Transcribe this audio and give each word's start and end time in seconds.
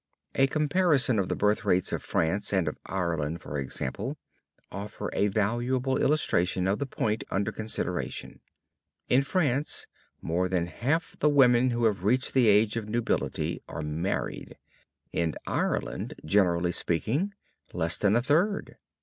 A 0.33 0.47
comparison 0.47 1.19
of 1.19 1.29
the 1.29 1.35
birth 1.35 1.63
rates 1.63 1.93
of 1.93 2.01
France 2.01 2.51
and 2.51 2.67
of 2.67 2.75
Ireland, 2.87 3.39
for 3.39 3.59
example, 3.59 4.17
offer 4.71 5.11
a 5.13 5.27
valuable 5.27 5.97
illustration 5.99 6.65
of 6.65 6.79
the 6.79 6.87
point 6.87 7.23
under 7.29 7.51
consideration. 7.51 8.39
In 9.09 9.21
France, 9.21 9.85
more 10.19 10.49
than 10.49 10.65
half 10.65 11.15
the 11.19 11.29
women 11.29 11.69
who 11.69 11.83
have 11.85 12.03
reached 12.03 12.33
the 12.33 12.47
age 12.47 12.75
of 12.77 12.89
nubility 12.89 13.61
are 13.69 13.83
married; 13.83 14.57
in 15.13 15.35
Ireland, 15.45 16.15
generally 16.25 16.71
speaking, 16.71 17.35
less 17.71 17.95
than 17.95 18.15
a 18.15 18.23
third. 18.23 18.77